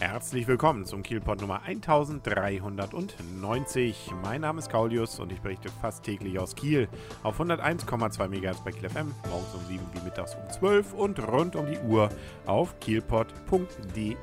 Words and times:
Herzlich 0.00 0.48
willkommen 0.48 0.84
zum 0.86 1.02
Kielpot 1.02 1.42
Nummer 1.42 1.60
1390. 1.64 4.12
Mein 4.22 4.40
Name 4.40 4.60
ist 4.60 4.70
Kaulius 4.70 5.20
und 5.20 5.30
ich 5.30 5.42
berichte 5.42 5.68
fast 5.82 6.04
täglich 6.04 6.38
aus 6.38 6.54
Kiel 6.54 6.88
auf 7.22 7.38
101,2 7.38 8.28
MHz 8.28 8.64
bei 8.64 8.72
Kiel 8.72 8.88
FM, 8.88 9.14
morgens 9.28 9.52
um 9.52 9.60
7 9.66 9.78
wie 9.92 10.00
mittags 10.02 10.36
um 10.36 10.48
12 10.48 10.94
und 10.94 11.18
rund 11.28 11.54
um 11.54 11.66
die 11.66 11.76
Uhr 11.80 12.08
auf 12.46 12.80
kielpot.de. 12.80 14.16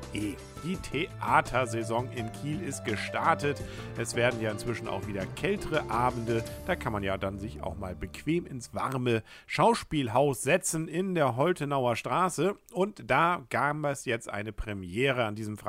Die 0.64 0.76
Theatersaison 0.76 2.10
in 2.10 2.32
Kiel 2.32 2.60
ist 2.60 2.84
gestartet. 2.84 3.62
Es 3.96 4.16
werden 4.16 4.40
ja 4.40 4.50
inzwischen 4.50 4.88
auch 4.88 5.06
wieder 5.06 5.24
kältere 5.36 5.88
Abende. 5.88 6.42
Da 6.66 6.74
kann 6.74 6.92
man 6.92 7.04
ja 7.04 7.16
dann 7.16 7.38
sich 7.38 7.62
auch 7.62 7.78
mal 7.78 7.94
bequem 7.94 8.46
ins 8.46 8.74
warme 8.74 9.22
Schauspielhaus 9.46 10.42
setzen 10.42 10.88
in 10.88 11.14
der 11.14 11.36
Holtenauer 11.36 11.94
Straße. 11.94 12.56
Und 12.72 13.08
da 13.08 13.44
gab 13.50 13.84
es 13.84 14.06
jetzt 14.06 14.28
eine 14.28 14.52
Premiere 14.52 15.24
an 15.24 15.36
diesem 15.36 15.56
Freitag, 15.56 15.67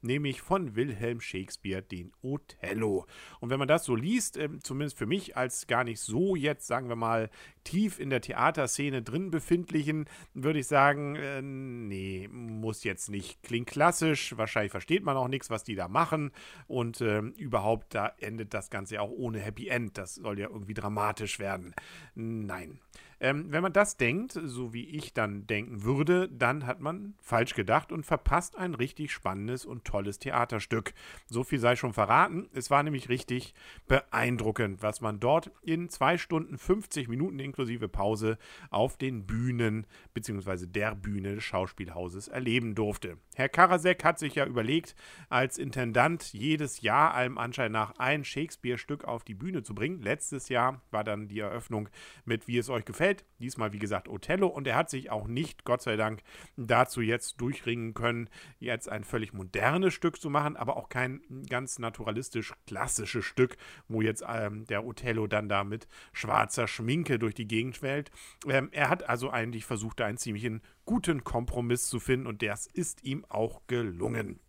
nämlich 0.00 0.42
von 0.42 0.76
Wilhelm 0.76 1.20
Shakespeare, 1.20 1.82
den 1.82 2.12
Othello. 2.22 3.06
Und 3.40 3.50
wenn 3.50 3.58
man 3.58 3.68
das 3.68 3.84
so 3.84 3.94
liest, 3.94 4.36
äh, 4.36 4.48
zumindest 4.62 4.98
für 4.98 5.06
mich 5.06 5.36
als 5.36 5.66
gar 5.66 5.84
nicht 5.84 6.00
so 6.00 6.36
jetzt, 6.36 6.66
sagen 6.66 6.88
wir 6.88 6.96
mal, 6.96 7.30
tief 7.64 7.98
in 7.98 8.10
der 8.10 8.20
Theaterszene 8.20 9.02
drin 9.02 9.30
befindlichen, 9.30 10.06
würde 10.34 10.60
ich 10.60 10.66
sagen, 10.66 11.16
äh, 11.16 11.42
nee, 11.42 12.28
muss 12.30 12.84
jetzt 12.84 13.10
nicht. 13.10 13.42
Klingt 13.42 13.68
klassisch, 13.68 14.36
wahrscheinlich 14.36 14.72
versteht 14.72 15.04
man 15.04 15.16
auch 15.16 15.28
nichts, 15.28 15.50
was 15.50 15.64
die 15.64 15.74
da 15.74 15.88
machen 15.88 16.32
und 16.66 17.00
äh, 17.00 17.20
überhaupt, 17.20 17.94
da 17.94 18.12
endet 18.18 18.54
das 18.54 18.70
Ganze 18.70 18.96
ja 18.96 19.00
auch 19.02 19.10
ohne 19.10 19.40
Happy 19.40 19.68
End. 19.68 19.98
Das 19.98 20.16
soll 20.16 20.38
ja 20.38 20.48
irgendwie 20.48 20.74
dramatisch 20.74 21.38
werden. 21.38 21.74
Nein. 22.14 22.80
Ähm, 23.20 23.52
wenn 23.52 23.62
man 23.62 23.74
das 23.74 23.98
denkt, 23.98 24.32
so 24.32 24.72
wie 24.72 24.86
ich 24.86 25.12
dann 25.12 25.46
denken 25.46 25.84
würde, 25.84 26.28
dann 26.28 26.66
hat 26.66 26.80
man 26.80 27.14
falsch 27.20 27.54
gedacht 27.54 27.92
und 27.92 28.06
verpasst 28.06 28.56
ein 28.56 28.74
richtig 28.74 29.12
spannendes 29.12 29.66
und 29.66 29.84
tolles 29.84 30.18
Theaterstück. 30.18 30.94
So 31.26 31.44
viel 31.44 31.58
sei 31.58 31.76
schon 31.76 31.92
verraten. 31.92 32.48
Es 32.54 32.70
war 32.70 32.82
nämlich 32.82 33.10
richtig 33.10 33.52
beeindruckend, 33.86 34.82
was 34.82 35.02
man 35.02 35.20
dort 35.20 35.50
in 35.62 35.90
zwei 35.90 36.16
Stunden 36.16 36.56
50 36.56 37.08
Minuten 37.08 37.38
inklusive 37.38 37.88
Pause 37.88 38.38
auf 38.70 38.96
den 38.96 39.26
Bühnen 39.26 39.86
bzw. 40.14 40.66
der 40.66 40.94
Bühne 40.94 41.34
des 41.34 41.44
Schauspielhauses 41.44 42.28
erleben 42.28 42.74
durfte. 42.74 43.18
Herr 43.34 43.50
Karasek 43.50 44.02
hat 44.02 44.18
sich 44.18 44.36
ja 44.36 44.46
überlegt, 44.46 44.94
als 45.28 45.58
Intendant 45.58 46.32
jedes 46.32 46.80
Jahr 46.80 47.12
allem 47.14 47.36
Anschein 47.36 47.72
nach 47.72 47.98
ein 47.98 48.24
Shakespeare-Stück 48.24 49.04
auf 49.04 49.24
die 49.24 49.34
Bühne 49.34 49.62
zu 49.62 49.74
bringen. 49.74 50.00
Letztes 50.00 50.48
Jahr 50.48 50.80
war 50.90 51.04
dann 51.04 51.28
die 51.28 51.40
Eröffnung 51.40 51.90
mit 52.24 52.48
Wie 52.48 52.56
es 52.56 52.70
euch 52.70 52.84
gefällt 52.84 53.09
Welt. 53.10 53.24
Diesmal, 53.38 53.72
wie 53.72 53.78
gesagt, 53.78 54.08
Othello. 54.08 54.46
Und 54.46 54.66
er 54.66 54.76
hat 54.76 54.90
sich 54.90 55.10
auch 55.10 55.26
nicht, 55.26 55.64
Gott 55.64 55.82
sei 55.82 55.96
Dank, 55.96 56.22
dazu 56.56 57.00
jetzt 57.00 57.40
durchringen 57.40 57.94
können, 57.94 58.28
jetzt 58.58 58.88
ein 58.88 59.04
völlig 59.04 59.32
modernes 59.32 59.94
Stück 59.94 60.20
zu 60.20 60.30
machen, 60.30 60.56
aber 60.56 60.76
auch 60.76 60.88
kein 60.88 61.22
ganz 61.48 61.78
naturalistisch 61.78 62.54
klassisches 62.66 63.24
Stück, 63.24 63.56
wo 63.88 64.02
jetzt 64.02 64.24
ähm, 64.28 64.64
der 64.66 64.84
Othello 64.84 65.26
dann 65.26 65.48
da 65.48 65.64
mit 65.64 65.88
schwarzer 66.12 66.68
Schminke 66.68 67.18
durch 67.18 67.34
die 67.34 67.48
Gegend 67.48 67.76
schwellt. 67.76 68.10
Ähm, 68.46 68.68
er 68.72 68.90
hat 68.90 69.08
also 69.08 69.30
eigentlich 69.30 69.64
versucht, 69.64 70.00
da 70.00 70.06
einen 70.06 70.18
ziemlichen 70.18 70.60
guten 70.84 71.24
Kompromiss 71.24 71.86
zu 71.86 72.00
finden 72.00 72.26
und 72.26 72.42
das 72.42 72.66
ist 72.66 73.04
ihm 73.04 73.24
auch 73.28 73.62
gelungen. 73.66 74.40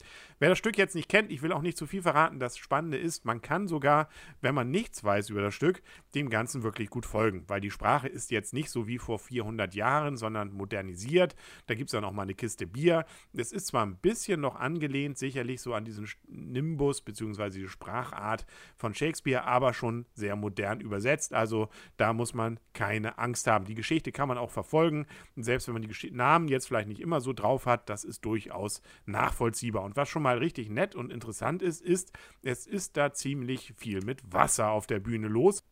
Wer 0.42 0.50
das 0.50 0.58
Stück 0.58 0.76
jetzt 0.76 0.96
nicht 0.96 1.08
kennt, 1.08 1.32
ich 1.32 1.44
will 1.44 1.52
auch 1.52 1.62
nicht 1.62 1.78
zu 1.78 1.86
viel 1.86 2.02
verraten, 2.02 2.40
das 2.40 2.58
Spannende 2.58 2.98
ist, 2.98 3.26
man 3.26 3.44
kann 3.44 3.68
sogar, 3.68 4.10
wenn 4.42 4.56
man 4.56 4.72
nichts 4.72 5.04
weiß 5.04 5.30
über 5.30 5.44
das 5.44 5.54
Stück, 5.54 5.84
dem 6.16 6.32
Ganzen 6.32 6.64
wirklich 6.64 6.90
gut 6.90 7.06
folgen, 7.06 7.44
weil 7.46 7.62
die 7.62 7.70
Sprache 7.70 8.08
ist 8.08 8.32
jetzt 8.32 8.52
nicht 8.52 8.72
so 8.72 8.88
wie 8.88 8.98
vor 8.98 9.20
400 9.20 9.76
Jahren, 9.76 10.18
sondern 10.18 10.52
modernisiert. 10.52 11.36
Da 11.68 11.76
gibt 11.76 11.90
es 11.90 11.92
dann 11.92 12.04
auch 12.04 12.12
mal 12.12 12.24
eine 12.24 12.34
Kiste 12.34 12.66
Bier. 12.66 13.06
Es 13.34 13.52
ist 13.52 13.68
zwar 13.68 13.86
ein 13.86 13.98
bisschen 13.98 14.42
noch 14.42 14.56
angelehnt, 14.56 15.20
sicherlich 15.20 15.62
so 15.62 15.76
an 15.76 15.86
diesen 15.86 16.10
Nimbus 16.28 17.04
bzw. 17.04 17.50
die 17.52 17.68
Sprachart 17.68 18.48
von 18.78 18.96
Shakespeare, 18.96 19.44
aber 19.44 19.76
schon 19.76 20.08
sehr 20.16 20.36
modern 20.36 20.82
übersetzt. 20.82 21.36
Also 21.36 21.70
da 21.98 22.14
muss 22.14 22.34
man 22.34 22.60
keine 22.74 23.20
Angst 23.20 23.46
haben. 23.46 23.66
Die 23.66 23.76
Geschichte 23.76 24.12
kann 24.12 24.28
man 24.28 24.40
auch 24.40 24.50
verfolgen. 24.50 25.06
Selbst 25.36 25.68
wenn 25.68 25.74
man 25.74 25.84
die 25.84 25.88
Geschichte 25.88 26.18
Namen 26.18 26.48
jetzt 26.48 26.66
vielleicht 26.68 26.88
nicht 26.88 27.00
immer 27.00 27.22
so 27.22 27.32
drauf 27.32 27.68
hat, 27.68 27.90
das 27.92 28.04
ist 28.04 28.26
durchaus 28.26 28.82
nachvollziehbar. 29.06 29.84
Und 29.84 29.96
was 29.96 30.10
schon 30.10 30.24
mal 30.24 30.31
richtig 30.40 30.70
nett 30.70 30.96
und 30.96 31.12
interessant 31.12 31.62
ist, 31.62 31.82
ist, 31.82 32.12
es 32.42 32.68
ist 32.68 32.98
da 32.98 33.14
ziemlich 33.14 33.74
viel 33.78 34.02
mit 34.02 34.32
Wasser 34.32 34.72
auf 34.72 34.88
der 34.88 35.00
Bühne 35.00 35.28
los. 35.28 35.64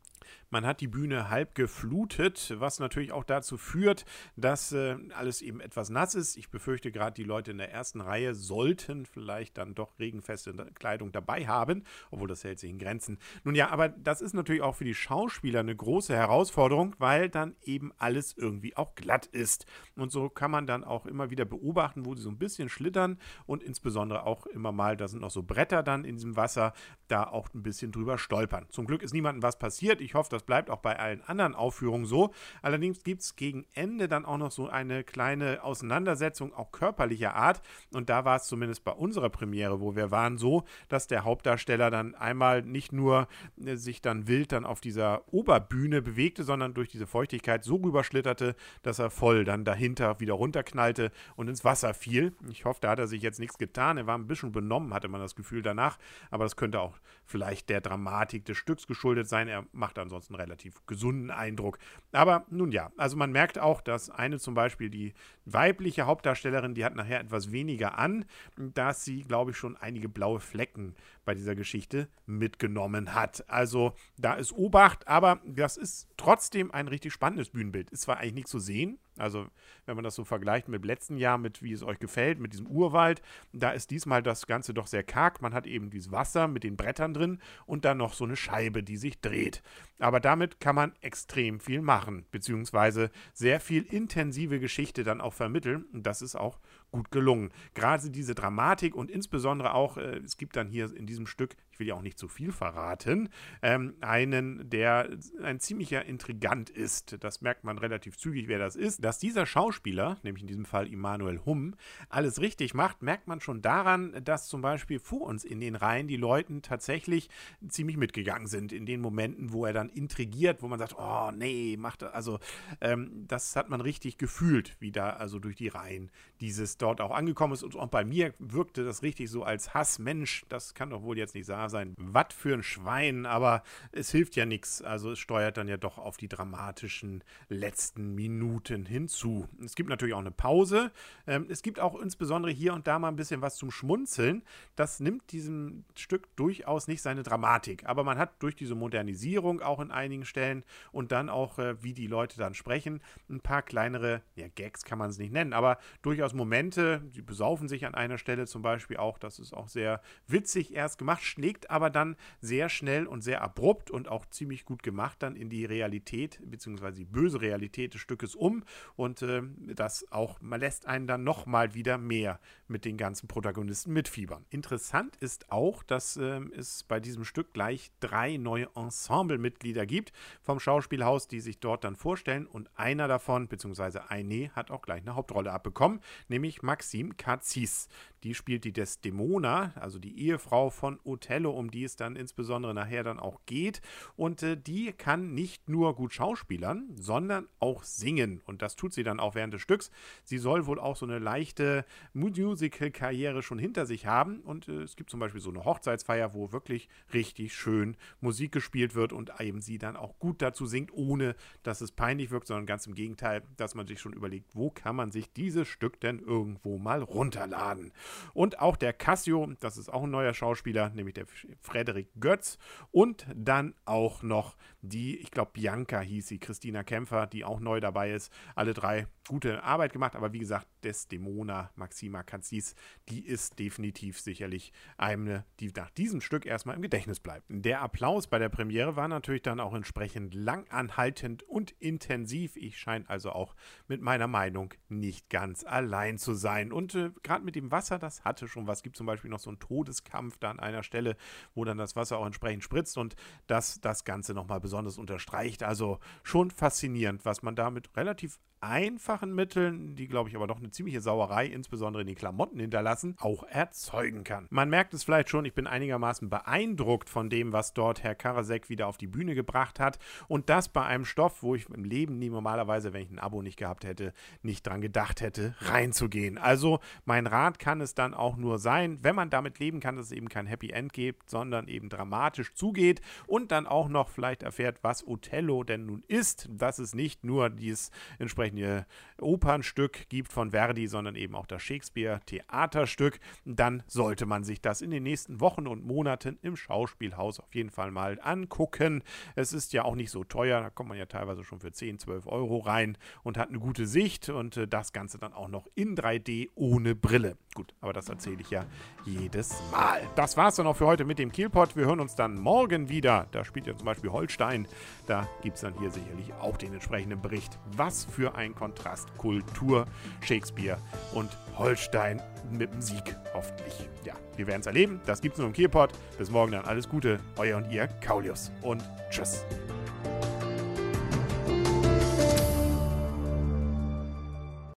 Man 0.50 0.66
hat 0.66 0.82
die 0.82 0.88
Bühne 0.88 1.30
halb 1.30 1.54
geflutet, 1.56 2.56
was 2.58 2.80
natürlich 2.80 3.12
auch 3.12 3.24
dazu 3.24 3.58
führt, 3.58 4.06
dass 4.36 4.72
äh, 4.72 4.96
alles 5.16 5.42
eben 5.42 5.62
etwas 5.62 5.90
nass 5.90 6.16
ist. 6.16 6.38
Ich 6.38 6.50
befürchte 6.50 6.92
gerade, 6.92 7.14
die 7.14 7.24
Leute 7.24 7.52
in 7.52 7.58
der 7.58 7.72
ersten 7.72 8.02
Reihe 8.02 8.34
sollten 8.34 9.06
vielleicht 9.06 9.58
dann 9.58 9.76
doch 9.76 10.00
regenfeste 10.00 10.54
Kleidung 10.74 11.12
dabei 11.12 11.48
haben, 11.48 11.84
obwohl 12.12 12.28
das 12.28 12.44
hält 12.44 12.60
sich 12.60 12.72
in 12.72 12.80
Grenzen. 12.80 13.20
Nun 13.44 13.56
ja, 13.56 13.70
aber 13.70 13.90
das 13.90 14.22
ist 14.22 14.34
natürlich 14.34 14.62
auch 14.62 14.76
für 14.76 14.86
die 14.86 14.96
Schauspieler 14.96 15.60
eine 15.60 15.76
große 15.76 16.16
Herausforderung, 16.16 16.96
weil 16.98 17.30
dann 17.30 17.56
eben 17.62 17.92
alles 17.98 18.36
irgendwie 18.36 18.76
auch 18.76 18.96
glatt 18.96 19.28
ist. 19.28 19.66
Und 19.96 20.12
so 20.12 20.30
kann 20.30 20.52
man 20.52 20.66
dann 20.66 20.84
auch 20.84 21.06
immer 21.06 21.30
wieder 21.30 21.46
beobachten, 21.46 22.06
wo 22.06 22.16
sie 22.16 22.22
so 22.22 22.30
ein 22.30 22.38
bisschen 22.38 22.70
schlittern 22.70 23.20
und 23.46 23.64
insbesondere 23.64 24.26
auch 24.26 24.46
immer 24.48 24.72
mal, 24.72 24.98
da 24.98 25.08
sind 25.08 25.22
noch 25.22 25.32
so 25.32 25.44
Bretter 25.44 25.84
dann 25.84 26.06
in 26.06 26.16
diesem 26.16 26.36
Wasser, 26.36 26.74
da 27.08 27.24
auch 27.24 27.50
ein 27.54 27.64
bisschen 27.64 27.92
drüber 27.92 28.18
stolpern. 28.18 28.66
Zum 28.70 28.86
Glück 28.86 29.04
ist 29.04 29.14
niemandem 29.14 29.44
was 29.44 29.60
passiert. 29.60 30.02
Ich 30.02 30.09
hoffe, 30.14 30.30
das 30.30 30.44
bleibt 30.44 30.70
auch 30.70 30.80
bei 30.80 30.98
allen 31.00 31.22
anderen 31.24 31.56
Aufführungen 31.56 32.06
so. 32.06 32.34
Allerdings 32.62 33.04
gibt 33.04 33.22
es 33.22 33.36
gegen 33.36 33.66
Ende 33.74 34.08
dann 34.08 34.26
auch 34.26 34.38
noch 34.38 34.52
so 34.52 34.68
eine 34.68 35.04
kleine 35.04 35.64
Auseinandersetzung, 35.64 36.54
auch 36.54 36.72
körperlicher 36.72 37.36
Art. 37.36 37.62
Und 37.92 38.10
da 38.10 38.26
war 38.26 38.38
es 38.38 38.46
zumindest 38.46 38.84
bei 38.84 38.92
unserer 38.92 39.30
Premiere, 39.30 39.82
wo 39.82 39.96
wir 39.96 40.12
waren, 40.12 40.38
so, 40.38 40.64
dass 40.88 41.08
der 41.08 41.24
Hauptdarsteller 41.24 41.92
dann 41.92 42.16
einmal 42.16 42.62
nicht 42.62 42.92
nur 42.92 43.28
äh, 43.64 43.76
sich 43.76 44.02
dann 44.02 44.28
wild 44.28 44.52
dann 44.52 44.66
auf 44.66 44.82
dieser 44.82 45.24
Oberbühne 45.34 46.02
bewegte, 46.02 46.44
sondern 46.44 46.74
durch 46.74 46.90
diese 46.90 47.08
Feuchtigkeit 47.08 47.64
so 47.64 47.76
rüberschlitterte, 47.78 48.56
dass 48.82 49.00
er 49.00 49.10
voll 49.10 49.44
dann 49.44 49.66
dahinter 49.66 50.20
wieder 50.20 50.34
runterknallte 50.34 51.12
und 51.36 51.48
ins 51.48 51.64
Wasser 51.64 51.94
fiel. 51.94 52.34
Ich 52.50 52.66
hoffe, 52.66 52.80
da 52.82 52.92
hat 52.92 53.00
er 53.00 53.08
sich 53.08 53.22
jetzt 53.22 53.40
nichts 53.40 53.58
getan. 53.58 53.98
Er 53.98 54.08
war 54.08 54.18
ein 54.18 54.28
bisschen 54.28 54.52
benommen, 54.52 54.94
hatte 54.94 55.08
man 55.08 55.22
das 55.22 55.36
Gefühl 55.36 55.62
danach. 55.62 55.98
Aber 56.32 56.46
das 56.46 56.56
könnte 56.56 56.80
auch 56.80 56.98
vielleicht 57.26 57.70
der 57.70 57.82
Dramatik 57.82 58.46
des 58.46 58.58
Stücks 58.58 58.88
geschuldet 58.88 59.28
sein. 59.28 59.48
Er 59.48 59.66
macht 59.72 59.99
ansonsten 60.00 60.36
relativ 60.36 60.86
gesunden 60.86 61.32
Eindruck. 61.32 61.80
Aber 62.12 62.46
nun 62.50 62.72
ja, 62.72 62.92
also 62.98 63.18
man 63.18 63.32
merkt 63.32 63.60
auch, 63.60 63.82
dass 63.82 64.10
eine 64.10 64.40
zum 64.40 64.54
Beispiel 64.54 64.90
die 64.90 65.14
weibliche 65.46 66.06
Hauptdarstellerin, 66.06 66.74
die 66.74 66.86
hat 66.86 66.96
nachher 66.96 67.20
etwas 67.20 67.52
weniger 67.52 67.98
an, 67.98 68.26
dass 68.58 69.06
sie, 69.06 69.24
glaube 69.24 69.52
ich, 69.52 69.58
schon 69.58 69.78
einige 69.78 70.10
blaue 70.10 70.40
Flecken 70.40 70.96
bei 71.26 71.34
dieser 71.34 71.56
Geschichte 71.56 72.08
mitgenommen 72.26 73.14
hat. 73.14 73.48
Also 73.50 73.94
da 74.18 74.34
ist 74.34 74.52
Obacht, 74.52 75.08
aber 75.08 75.42
das 75.46 75.78
ist 75.78 76.08
trotzdem 76.18 76.72
ein 76.72 76.88
richtig 76.88 77.14
spannendes 77.14 77.50
Bühnenbild. 77.50 77.90
Ist 77.92 78.02
zwar 78.02 78.18
eigentlich 78.18 78.34
nichts 78.34 78.52
zu 78.52 78.60
sehen, 78.60 79.00
also, 79.20 79.48
wenn 79.86 79.96
man 79.96 80.04
das 80.04 80.16
so 80.16 80.24
vergleicht 80.24 80.68
mit 80.68 80.84
dem 80.84 80.88
letzten 80.88 81.18
Jahr, 81.18 81.38
mit 81.38 81.62
wie 81.62 81.74
es 81.74 81.84
euch 81.84 82.00
gefällt, 82.00 82.40
mit 82.40 82.54
diesem 82.54 82.68
Urwald, 82.68 83.22
da 83.54 83.72
ist 83.72 83.92
diesmal 83.92 84.24
das 84.24 84.48
Ganze 84.48 84.74
doch 84.74 84.88
sehr 84.88 85.04
karg. 85.04 85.42
Man 85.42 85.54
hat 85.54 85.68
eben 85.68 85.90
dieses 85.90 86.12
Wasser 86.12 86.48
mit 86.48 86.64
den 86.64 86.78
Brettern 86.78 87.14
drin 87.14 87.40
und 87.66 87.86
dann 87.86 87.98
noch 87.98 88.14
so 88.14 88.26
eine 88.26 88.36
Scheibe, 88.36 88.84
die 88.84 88.98
sich 88.98 89.20
dreht. 89.20 89.62
Aber 90.00 90.20
damit 90.20 90.60
kann 90.60 90.76
man 90.76 90.94
extrem 91.02 91.60
viel 91.60 91.82
machen, 91.82 92.26
beziehungsweise 92.32 93.12
sehr 93.34 93.60
viel 93.60 93.84
intensive 93.84 94.60
Geschichte 94.60 95.04
dann 95.04 95.22
auch 95.22 95.34
vermitteln. 95.34 95.86
Und 95.94 96.06
das 96.06 96.22
ist 96.22 96.36
auch 96.36 96.60
gut 96.92 97.12
gelungen. 97.12 97.52
Gerade 97.74 98.10
diese 98.10 98.36
Dramatik 98.36 98.96
und 98.96 99.12
insbesondere 99.12 99.74
auch, 99.74 99.98
äh, 99.98 100.18
es 100.18 100.38
gibt 100.38 100.56
dann 100.56 100.68
hier 100.68 100.96
in 100.96 101.06
diesem 101.06 101.28
Stück, 101.28 101.56
will 101.80 101.88
ja 101.88 101.96
auch 101.96 102.02
nicht 102.02 102.20
zu 102.20 102.28
viel 102.28 102.52
verraten, 102.52 103.30
ähm, 103.62 103.96
einen, 104.02 104.70
der 104.70 105.10
ein 105.42 105.60
ziemlicher 105.60 106.06
Intrigant 106.06 106.70
ist. 106.70 107.18
Das 107.22 107.42
merkt 107.42 107.64
man 107.64 107.78
relativ 107.78 108.18
zügig, 108.18 108.48
wer 108.48 108.60
das 108.60 108.76
ist. 108.76 109.04
Dass 109.04 109.20
dieser 109.20 109.46
Schauspieler, 109.46 110.18
nämlich 110.24 110.44
in 110.44 110.48
diesem 110.48 110.66
Fall 110.66 110.88
Immanuel 110.88 111.42
Humm, 111.46 111.76
alles 112.10 112.42
richtig 112.42 112.74
macht, 112.74 113.02
merkt 113.02 113.28
man 113.28 113.42
schon 113.42 113.62
daran, 113.62 114.22
dass 114.24 114.48
zum 114.48 114.62
Beispiel 114.62 115.00
vor 115.00 115.22
uns 115.22 115.44
in 115.44 115.60
den 115.60 115.76
Reihen 115.76 116.08
die 116.08 116.18
Leute 116.18 116.62
tatsächlich 116.62 117.30
ziemlich 117.68 117.98
mitgegangen 117.98 118.48
sind. 118.48 118.72
In 118.72 118.86
den 118.86 119.02
Momenten, 119.02 119.54
wo 119.54 119.66
er 119.66 119.74
dann 119.74 119.90
intrigiert, 119.90 120.62
wo 120.62 120.68
man 120.68 120.80
sagt, 120.80 120.96
oh 120.98 121.32
nee, 121.32 121.78
macht 121.78 122.04
also 122.04 122.40
ähm, 122.82 123.26
das 123.28 123.56
hat 123.56 123.70
man 123.70 123.82
richtig 123.82 124.18
gefühlt, 124.18 124.76
wie 124.80 124.92
da 124.92 125.12
also 125.12 125.40
durch 125.40 125.56
die 125.56 125.68
Reihen 125.68 126.12
dieses 126.42 126.78
dort 126.78 127.02
auch 127.02 127.12
angekommen 127.12 127.54
ist. 127.54 127.64
Und 127.64 127.76
auch 127.76 127.88
bei 127.88 128.04
mir 128.04 128.34
wirkte 128.40 128.84
das 128.84 129.04
richtig 129.04 129.30
so 129.30 129.44
als 129.44 129.74
Hassmensch. 129.74 130.46
Das 130.50 130.74
kann 130.74 130.90
doch 130.90 131.04
wohl 131.04 131.18
jetzt 131.18 131.36
nicht 131.36 131.48
wahr 131.48 131.69
klar 131.70 131.82
sein, 131.82 131.96
was 131.98 132.34
für 132.34 132.54
ein 132.54 132.64
Schwein, 132.64 133.26
aber 133.26 133.64
es 133.92 134.12
hilft 134.12 134.36
ja 134.36 134.46
nichts. 134.46 134.82
Also 134.82 135.12
es 135.12 135.20
steuert 135.20 135.58
dann 135.58 135.68
ja 135.68 135.78
doch 135.78 135.98
auf 135.98 136.18
die 136.18 136.28
dramatischen 136.28 137.24
letzten 137.48 138.16
Minuten 138.16 138.86
hinzu. 138.86 139.48
Es 139.64 139.76
gibt 139.76 139.90
natürlich 139.90 140.14
auch 140.14 140.20
eine 140.20 140.32
Pause. 140.32 140.92
Ähm, 141.28 141.48
es 141.50 141.62
gibt 141.62 141.80
auch 141.80 142.00
insbesondere 142.00 142.52
hier 142.52 142.74
und 142.74 142.88
da 142.88 143.00
mal 143.00 143.10
ein 143.10 143.16
bisschen 143.16 143.42
was 143.42 143.56
zum 143.56 143.72
Schmunzeln. 143.72 144.44
Das 144.76 145.00
nimmt 145.00 145.32
diesem 145.32 145.86
Stück 145.96 146.36
durchaus 146.36 146.88
nicht 146.88 147.02
seine 147.02 147.24
Dramatik. 147.24 147.86
Aber 147.86 148.04
man 148.04 148.18
hat 148.18 148.42
durch 148.42 148.56
diese 148.56 148.76
Modernisierung 148.76 149.62
auch 149.62 149.80
in 149.80 149.92
einigen 149.92 150.26
Stellen 150.26 150.64
und 150.92 151.12
dann 151.12 151.30
auch, 151.30 151.60
äh, 151.60 151.82
wie 151.84 151.94
die 151.94 152.08
Leute 152.08 152.38
dann 152.38 152.54
sprechen, 152.54 153.02
ein 153.30 153.42
paar 153.42 153.62
kleinere, 153.62 154.22
ja, 154.36 154.48
Gags 154.56 154.84
kann 154.84 154.98
man 154.98 155.10
es 155.10 155.18
nicht 155.18 155.32
nennen, 155.32 155.54
aber 155.54 155.78
durchaus 156.02 156.34
Momente. 156.34 157.02
Sie 157.12 157.22
besaufen 157.22 157.68
sich 157.68 157.86
an 157.86 157.96
einer 157.96 158.18
Stelle 158.18 158.48
zum 158.48 158.62
Beispiel 158.62 158.98
auch. 158.98 159.18
Das 159.18 159.40
ist 159.40 159.54
auch 159.54 159.68
sehr 159.68 160.02
witzig 160.28 160.74
erst 160.74 160.98
gemacht, 160.98 161.24
schlägt 161.24 161.59
aber 161.68 161.90
dann 161.90 162.16
sehr 162.42 162.70
schnell 162.70 163.08
und 163.08 163.22
sehr 163.22 163.42
abrupt 163.42 163.92
und 163.92 164.08
auch 164.08 164.26
ziemlich 164.26 164.66
gut 164.66 164.84
gemacht 164.84 165.22
dann 165.24 165.36
in 165.36 165.50
die 165.50 165.66
Realität, 165.66 166.40
beziehungsweise 166.44 166.98
die 166.98 167.06
böse 167.06 167.42
Realität 167.42 167.94
des 167.94 168.02
Stückes 168.02 168.36
um. 168.36 168.64
Und 168.96 169.22
äh, 169.22 169.42
das 169.74 170.06
auch, 170.12 170.40
man 170.42 170.60
lässt 170.60 170.86
einen 170.86 171.08
dann 171.08 171.24
nochmal 171.24 171.74
wieder 171.74 171.98
mehr 171.98 172.40
mit 172.68 172.86
den 172.86 172.98
ganzen 172.98 173.28
Protagonisten 173.28 173.92
mitfiebern. 173.94 174.46
Interessant 174.50 175.16
ist 175.18 175.52
auch, 175.52 175.84
dass 175.84 176.18
äh, 176.18 176.42
es 176.56 176.84
bei 176.84 177.00
diesem 177.00 177.26
Stück 177.26 177.54
gleich 177.54 177.92
drei 178.00 178.38
neue 178.38 178.70
Ensemblemitglieder 178.76 179.86
gibt 179.86 180.12
vom 180.42 180.60
Schauspielhaus, 180.60 181.28
die 181.28 181.40
sich 181.40 181.60
dort 181.60 181.84
dann 181.84 181.96
vorstellen. 181.96 182.46
Und 182.46 182.70
einer 182.78 183.08
davon, 183.08 183.48
beziehungsweise 183.48 184.10
eine, 184.10 184.56
hat 184.56 184.72
auch 184.72 184.82
gleich 184.82 185.02
eine 185.02 185.16
Hauptrolle 185.16 185.52
abbekommen, 185.52 186.02
nämlich 186.28 186.62
Maxim 186.62 187.18
Kazis. 187.18 187.88
Die 188.24 188.34
spielt 188.34 188.64
die 188.64 188.74
Desdemona, 188.74 189.74
also 189.76 190.00
die 190.00 190.20
Ehefrau 190.20 190.70
von 190.70 191.00
Othello, 191.04 191.52
um 191.52 191.72
die 191.72 191.84
es 191.84 191.96
dann 191.96 192.16
insbesondere 192.16 192.74
nachher 192.74 193.04
dann 193.04 193.20
auch 193.20 193.40
geht. 193.46 193.82
Und 194.16 194.44
äh, 194.44 194.58
die 194.58 194.92
kann 194.92 195.34
nicht 195.34 195.70
nur 195.70 195.96
gut 195.96 196.14
schauspielern, 196.14 196.90
sondern 196.96 197.48
auch 197.60 197.84
singen. 197.84 198.42
Und 198.46 198.62
das 198.62 198.76
tut 198.76 198.94
sie 198.94 199.04
dann 199.04 199.20
auch 199.20 199.36
während 199.36 199.54
des 199.54 199.62
Stücks. 199.62 199.92
Sie 200.24 200.38
soll 200.38 200.66
wohl 200.66 200.80
auch 200.80 200.96
so 200.96 201.06
eine 201.06 201.20
leichte 201.20 201.86
Musical-Karriere 202.14 203.42
schon 203.42 203.60
hinter 203.60 203.86
sich 203.86 204.06
haben. 204.06 204.42
Und 204.42 204.68
äh, 204.68 204.84
es 204.84 204.96
gibt 204.96 205.10
zum 205.10 205.20
Beispiel 205.20 205.42
so 205.42 205.50
eine 205.50 205.66
Hochzeitsfeier, 205.66 206.34
wo 206.34 206.52
wirklich 206.52 206.90
richtig 207.14 207.56
schön 207.56 207.96
Musik 208.22 208.52
gespielt 208.52 208.96
wird 208.96 209.14
und 209.14 209.32
eben 209.40 209.62
sie 209.62 209.78
dann 209.78 209.96
auch 209.96 210.18
gut 210.20 210.42
dazu 210.42 210.66
singt, 210.66 210.92
ohne 210.94 211.36
dass 211.64 211.82
es 211.82 211.92
peinlich 211.92 212.32
wirkt, 212.32 212.48
sondern 212.48 212.66
ganz 212.66 212.88
im 212.88 212.96
Gegenteil, 212.96 213.44
dass 213.58 213.76
man 213.76 213.88
sich 213.88 214.00
schon 214.00 214.14
überlegt, 214.14 214.56
wo 214.56 214.70
kann 214.70 214.96
man 214.96 215.12
sich 215.12 215.32
dieses 215.34 215.68
Stück 215.68 216.00
denn 216.00 216.20
irgendwo 216.20 216.78
mal 216.78 217.02
runterladen. 217.02 217.92
Und 218.34 218.60
auch 218.60 218.78
der 218.78 218.94
Cassio, 218.94 219.52
das 219.60 219.78
ist 219.78 219.90
auch 219.90 220.04
ein 220.04 220.12
neuer 220.12 220.34
Schauspieler, 220.34 220.90
nämlich 220.90 221.16
der 221.16 221.26
Frederik 221.62 222.10
Götz. 222.20 222.58
Und 222.92 223.26
dann 223.36 223.76
auch 223.86 224.24
noch 224.24 224.56
die, 224.82 225.18
ich 225.18 225.32
glaube, 225.32 225.52
Bianca 225.54 226.00
hieß 226.00 226.28
sie, 226.28 226.40
Christina 226.40 226.84
Kämpfer, 226.84 227.28
die 227.28 227.44
auch 227.44 227.60
neu 227.60 227.80
dabei 227.80 228.12
ist. 228.12 228.32
Alle 228.56 228.74
drei 228.74 229.08
gute 229.28 229.64
Arbeit 229.64 229.94
gemacht, 229.94 230.16
aber 230.16 230.34
wie 230.34 230.40
gesagt, 230.40 230.68
Desdemona 230.84 231.70
Maxima 231.76 232.24
Kazis, 232.24 232.74
die 233.10 233.26
ist 233.26 233.60
definitiv 233.60 234.20
sicherlich 234.20 234.74
eine, 234.98 235.46
die 235.60 235.72
nach 235.76 235.92
diesem 235.92 236.22
Stück 236.22 236.46
erstmal 236.46 236.76
im 236.76 236.82
Gedächtnis 236.82 237.20
bleibt. 237.20 237.46
Der 237.50 237.82
Applaus 237.82 238.28
bei 238.28 238.40
der 238.40 238.50
Premiere 238.50 238.96
war 238.96 239.08
natürlich 239.08 239.44
dann 239.44 239.60
auch 239.60 239.74
entsprechend 239.74 240.34
langanhaltend 240.34 241.44
und 241.44 241.72
intensiv. 241.80 242.56
Ich 242.56 242.80
scheine 242.80 243.08
also 243.08 243.32
auch 243.32 243.56
mit 243.88 244.02
meiner 244.02 244.28
Meinung 244.28 244.74
nicht 244.88 245.30
ganz 245.30 245.64
allein 245.64 246.18
zu 246.18 246.34
sein. 246.34 246.72
Und 246.72 246.96
äh, 246.96 247.12
gerade 247.22 247.46
mit 247.46 247.56
dem 247.56 247.72
Wasser, 247.72 247.99
das 248.00 248.24
hatte 248.24 248.48
schon 248.48 248.68
was. 248.68 248.80
Es 248.80 248.84
gibt 248.84 248.98
zum 248.98 249.06
Beispiel 249.06 249.30
noch 249.30 249.40
so 249.40 249.50
einen 249.50 249.60
Todeskampf 249.60 250.38
da 250.38 250.52
an 250.52 250.60
einer 250.60 250.84
Stelle, 250.84 251.16
wo 251.54 251.66
dann 251.66 251.78
das 251.78 251.96
Wasser 251.96 252.18
auch 252.18 252.26
entsprechend 252.26 252.64
spritzt 252.64 252.98
und 252.98 253.16
das 253.48 253.82
das 253.82 254.04
Ganze 254.04 254.34
nochmal 254.34 254.60
besonders 254.60 254.98
unterstreicht. 254.98 255.64
Also 255.64 256.00
schon 256.24 256.52
faszinierend, 256.52 257.26
was 257.26 257.42
man 257.42 257.56
damit 257.56 257.96
relativ 257.96 258.40
einfachen 258.62 259.34
Mitteln, 259.34 259.96
die 259.96 260.08
glaube 260.08 260.30
ich 260.30 260.36
aber 260.36 260.48
doch 260.48 260.58
eine 260.58 260.72
ziemliche 260.72 261.02
Sauerei, 261.02 261.46
insbesondere 261.46 262.02
in 262.02 262.08
den 262.08 262.16
Klamotten 262.16 262.60
hinterlassen, 262.60 263.16
auch 263.20 263.44
erzeugen 263.44 264.24
kann. 264.24 264.48
Man 264.50 264.70
merkt 264.70 264.94
es 264.94 265.04
vielleicht 265.04 265.30
schon, 265.30 265.46
ich 265.46 265.54
bin 265.54 265.68
einigermaßen 265.68 266.30
beeindruckt 266.30 267.10
von 267.10 267.30
dem, 267.30 267.54
was 267.54 267.74
dort 267.74 268.04
Herr 268.04 268.16
Karasek 268.16 268.70
wieder 268.70 268.88
auf 268.88 268.98
die 268.98 269.08
Bühne 269.08 269.36
gebracht 269.36 269.80
hat 269.80 270.00
und 270.28 270.50
das 270.50 270.70
bei 270.70 270.86
einem 270.86 271.06
Stoff, 271.06 271.42
wo 271.42 271.56
ich 271.56 271.70
im 271.70 271.84
Leben 271.84 272.20
nie 272.20 272.30
normalerweise, 272.30 272.94
wenn 272.94 273.04
ich 273.04 273.12
ein 273.12 273.20
Abo 273.20 273.42
nicht 273.42 273.58
gehabt 273.58 273.86
hätte, 273.86 274.14
nicht 274.42 274.68
dran 274.68 274.82
gedacht 274.82 275.22
hätte, 275.22 275.56
reinzugehen. 275.62 276.38
Also 276.38 276.80
mein 277.06 277.28
Rat 277.28 277.60
kann 277.60 277.82
es 277.82 277.89
dann 277.94 278.14
auch 278.14 278.38
nur 278.38 278.60
sein, 278.60 279.00
wenn 279.04 279.16
man 279.16 279.30
damit 279.30 279.60
leben 279.60 279.80
kann, 279.80 279.96
dass 279.96 280.08
es 280.08 280.12
eben 280.12 280.30
kein 280.30 280.48
Happy 280.48 280.72
End 280.72 280.94
gibt, 280.94 281.30
sondern 281.30 281.68
eben 281.68 281.90
dramatisch 281.90 282.54
zugeht 282.54 283.02
und 283.28 283.52
dann 283.52 283.68
auch 283.68 283.90
noch 283.90 284.10
vielleicht 284.10 284.44
erfährt, 284.44 284.80
was 284.82 285.06
Othello 285.06 285.64
denn 285.64 285.86
nun 285.86 286.04
ist, 286.08 286.48
dass 286.52 286.80
es 286.80 286.94
nicht 286.94 287.24
nur 287.24 287.50
dieses 287.50 287.92
entsprechende 288.18 288.50
entsprechende 288.50 288.86
Opernstück 289.20 290.08
gibt 290.10 290.32
von 290.32 290.52
Verdi, 290.52 290.88
sondern 290.88 291.16
eben 291.16 291.36
auch 291.36 291.46
das 291.46 291.62
Shakespeare-Theaterstück, 291.62 293.20
dann 293.46 293.84
sollte 293.88 294.26
man 294.26 294.44
sich 294.44 294.62
das 294.62 294.82
in 294.82 294.92
den 294.92 295.04
nächsten 295.04 295.42
Wochen 295.42 295.68
und 295.68 295.86
Monaten 295.86 296.38
im 296.42 296.56
Schauspielhaus 296.56 297.40
auf 297.40 297.54
jeden 297.54 297.70
Fall 297.70 297.92
mal 297.92 298.18
angucken. 298.22 299.04
Es 299.36 299.52
ist 299.52 299.74
ja 299.74 299.84
auch 299.84 299.96
nicht 299.96 300.12
so 300.12 300.24
teuer, 300.24 300.62
da 300.62 300.70
kommt 300.70 300.90
man 300.90 300.98
ja 300.98 301.06
teilweise 301.06 301.44
schon 301.44 301.60
für 301.60 301.72
10, 301.72 302.00
12 302.00 302.28
Euro 302.28 302.60
rein 302.60 302.98
und 303.24 303.38
hat 303.38 303.50
eine 303.50 303.60
gute 303.60 303.86
Sicht 303.88 304.30
und 304.30 304.56
äh, 304.56 304.68
das 304.68 304.94
Ganze 304.94 305.18
dann 305.18 305.34
auch 305.34 305.50
noch 305.50 305.68
in 305.76 305.96
3D 305.96 306.50
ohne 306.56 306.96
Brille. 306.96 307.38
Gut, 307.56 307.74
aber 307.82 307.94
das 307.94 308.10
erzähle 308.10 308.42
ich 308.42 308.50
ja 308.50 308.66
jedes 309.06 309.62
Mal. 309.72 310.02
Das 310.16 310.36
war's 310.38 310.56
dann 310.56 310.68
auch 310.68 310.76
für 310.76 310.86
heute 310.86 311.06
mit 311.06 311.20
dem 311.20 311.32
Kielpot. 311.32 311.76
Wir 311.76 311.86
hören 311.86 312.00
uns 312.00 312.16
dann 312.16 312.36
morgen 312.36 312.90
wieder. 312.90 313.28
Da 313.32 313.46
spielt 313.46 313.68
ja 313.68 313.76
zum 313.76 313.86
Beispiel 313.86 314.12
Holstein. 314.12 314.68
Da 315.06 315.28
gibt 315.42 315.56
es 315.56 315.62
dann 315.62 315.78
hier 315.80 315.90
sicherlich 315.90 316.34
auch 316.42 316.58
den 316.58 316.74
entsprechenden 316.74 317.22
Bericht. 317.22 317.58
Was 317.78 318.06
für 318.06 318.36
ein 318.36 318.54
Kontrast. 318.54 319.16
Kultur, 319.18 319.86
Shakespeare 320.22 320.78
und 321.14 321.30
Holstein 321.58 322.22
mit 322.52 322.74
dem 322.74 322.82
Sieg, 322.82 323.16
hoffentlich. 323.34 323.90
Ja, 324.04 324.14
wir 324.36 324.48
werden 324.48 324.62
es 324.62 324.68
erleben. 324.68 325.00
Das 325.06 325.22
gibt's 325.22 325.38
nur 325.38 325.48
im 325.48 325.54
Kielpot. 325.54 325.92
Bis 326.18 326.30
morgen 326.30 326.52
dann 326.52 326.66
alles 326.66 326.90
Gute. 326.90 327.20
Euer 327.38 327.58
und 327.58 327.72
ihr, 327.72 327.88
Kaulius. 328.02 328.52
Und 328.62 328.84
tschüss. 329.10 329.46